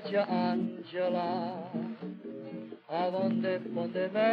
faccia 0.00 0.26
Angela, 0.26 1.70
avonde 2.86 3.60
ponte 3.72 4.08
me. 4.12 4.28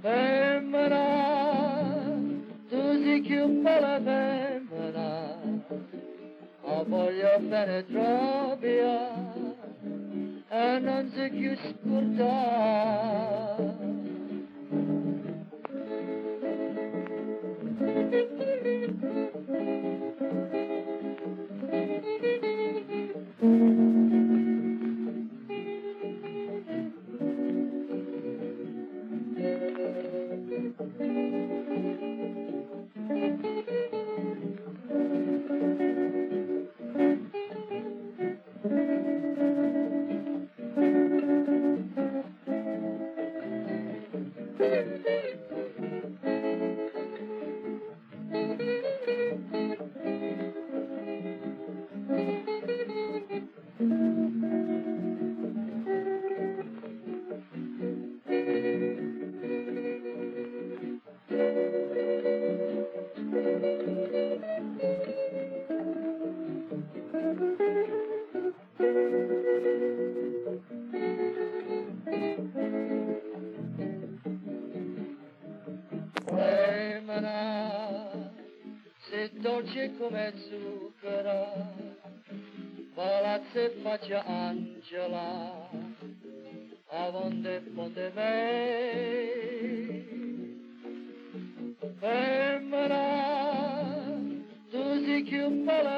Femmina, 0.00 1.04
tu 2.68 3.02
sei 3.02 3.20
più 3.20 3.46
bella 3.62 4.00
femmina, 4.00 5.36
ho 6.62 6.84
voglio 6.84 7.38
bene 7.40 7.84
troppo 7.86 8.66
e 10.50 10.78
non 10.80 11.10
sei 11.14 11.30
più 11.30 11.56
scordata. 11.56 12.96
Femmina, 17.76 19.27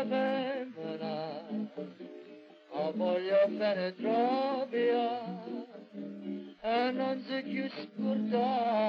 femmina, 0.04 1.42
ho 2.68 2.92
voglio 2.94 3.46
bene 3.48 3.94
troppo 3.96 4.76
e 6.62 6.90
non 6.92 7.22
sei 7.26 7.42
più. 7.42 7.68
Scordata. 7.68 8.80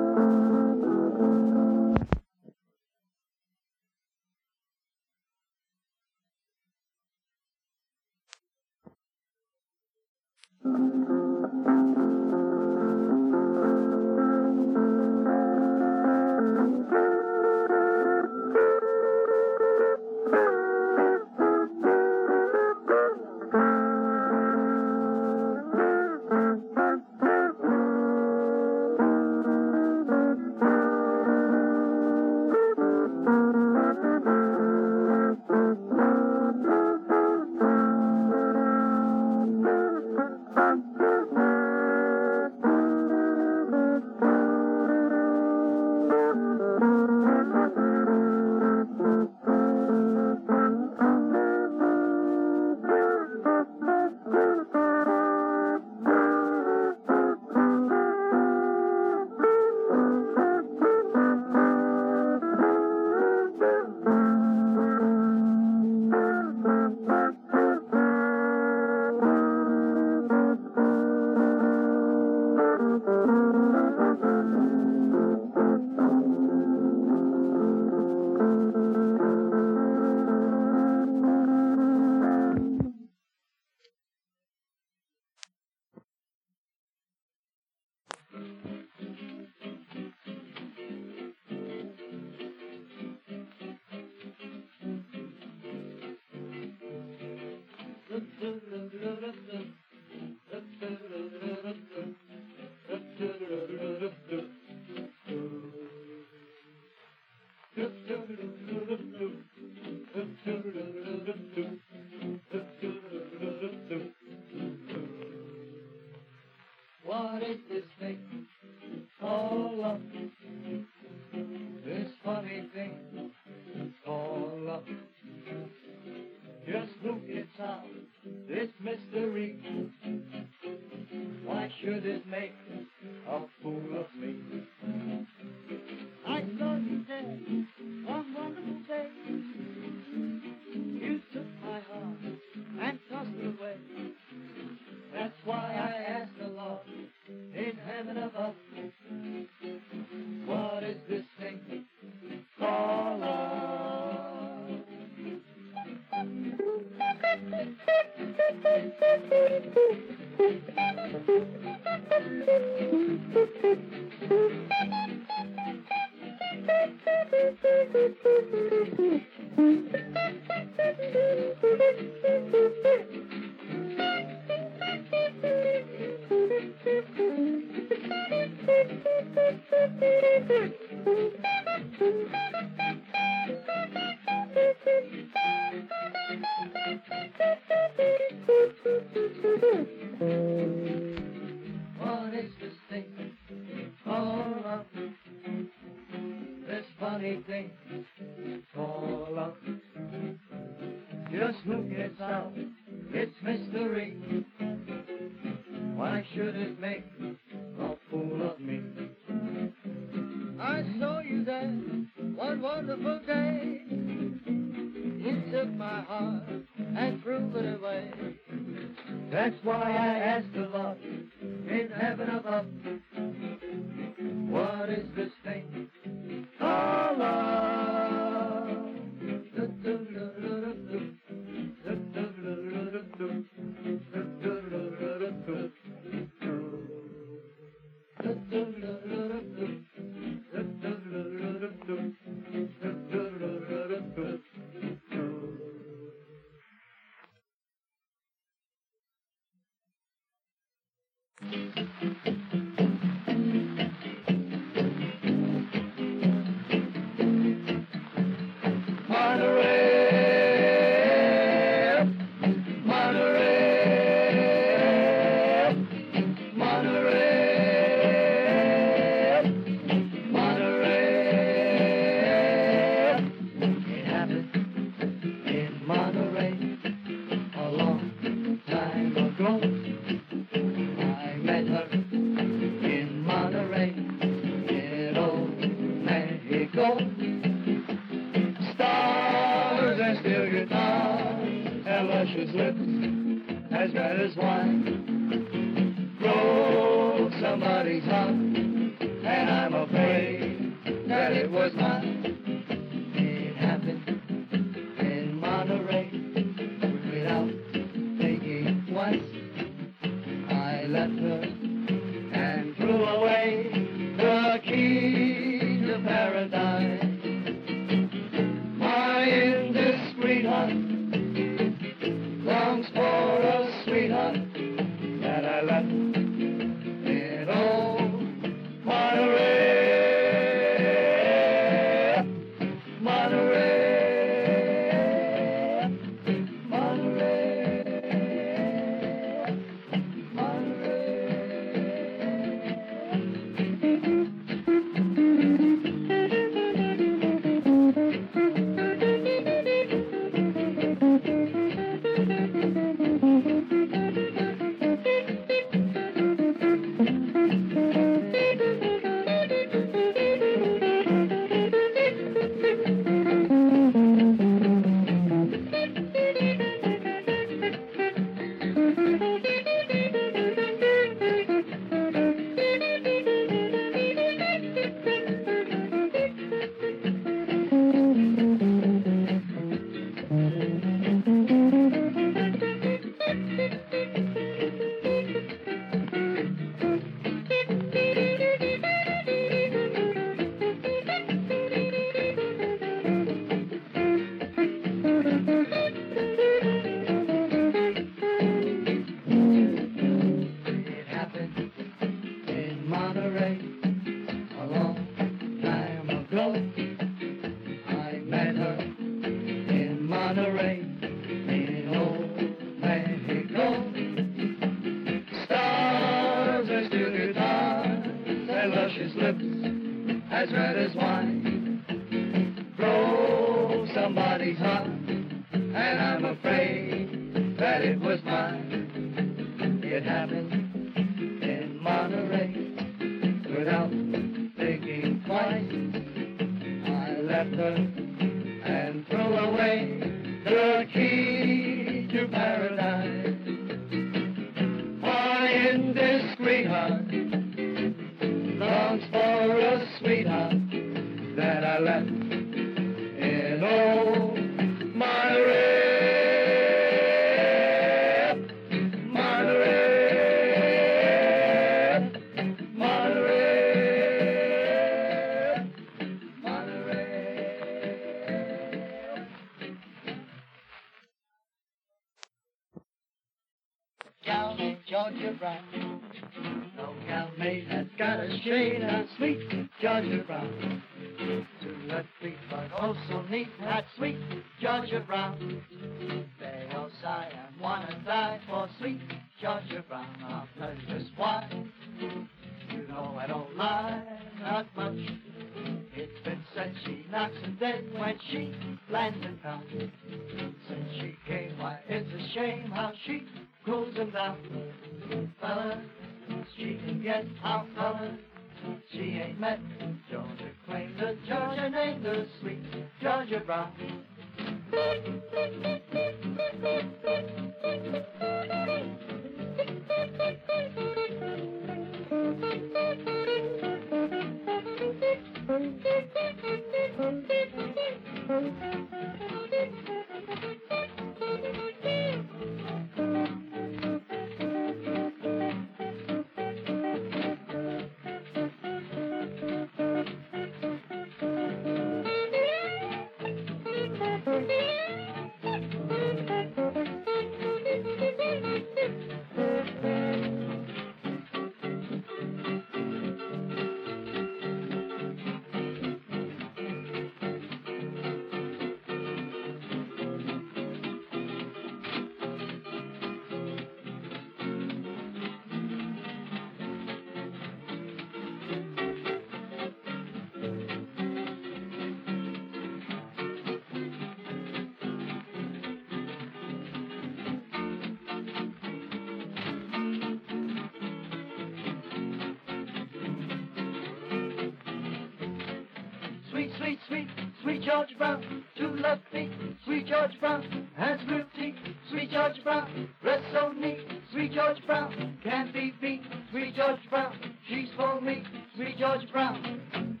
Sweet, 586.58 586.78
sweet, 586.88 587.08
sweet, 587.42 587.62
George 587.62 587.96
Brown, 587.96 588.44
two 588.56 588.70
left 588.76 589.02
feet, 589.12 589.30
sweet 589.64 589.86
George 589.86 590.18
Brown, 590.18 590.68
has 590.76 590.98
real 591.08 591.24
teeth, 591.36 591.54
sweet 591.88 592.10
George 592.10 592.42
Brown, 592.42 592.88
dress 593.00 593.22
so 593.32 593.52
neat, 593.52 593.78
sweet 594.12 594.32
George 594.32 594.58
Brown, 594.66 595.18
can't 595.22 595.52
be 595.52 595.72
beat, 595.80 596.02
sweet 596.30 596.56
George 596.56 596.80
Brown, 596.90 597.16
she's 597.48 597.68
for 597.76 598.00
me, 598.00 598.24
sweet 598.56 598.76
George 598.76 599.10
Brown. 599.12 600.00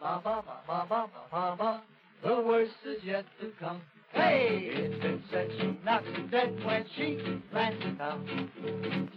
Ba 0.00 0.20
ba 0.22 0.42
ba 0.46 0.60
ba 0.66 0.86
ba 0.88 1.06
ba 1.12 1.20
ba 1.30 1.56
ba, 1.58 1.82
the 2.22 2.40
worst 2.40 2.72
is 2.86 3.02
yet 3.02 3.24
to 3.40 3.50
come. 3.58 3.80
Hey, 4.12 4.70
it's 4.72 5.02
been 5.02 5.22
said 5.30 5.50
she 5.58 5.76
knocks 5.84 6.06
him 6.06 6.28
dead 6.30 6.64
when 6.64 6.84
she 6.96 7.18
lands 7.52 7.84
in 7.84 7.96
town. 7.96 8.50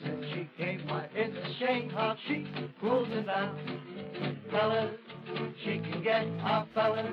Since 0.04 0.26
she 0.34 0.50
came, 0.58 0.88
why 0.88 1.08
it's 1.14 1.36
a 1.36 1.66
shame 1.66 1.90
how 1.90 2.16
she 2.28 2.48
cools 2.80 3.08
him 3.10 3.26
down. 3.26 4.40
Fellas, 4.52 4.92
she 5.64 5.80
can 5.80 6.04
get 6.04 6.28
our 6.44 6.68
fellas. 6.74 7.06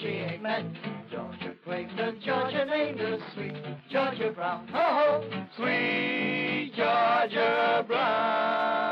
She 0.00 0.08
ain't 0.08 0.42
met 0.42 0.64
Georgia 1.10 1.54
the 1.96 2.14
Georgia 2.24 2.64
named 2.64 2.98
her 2.98 3.18
sweet 3.34 3.54
Georgia 3.90 4.32
Brown. 4.34 4.68
Oh, 4.74 4.76
ho, 4.76 5.46
sweet 5.56 6.72
Georgia 6.76 7.84
Brown. 7.86 8.85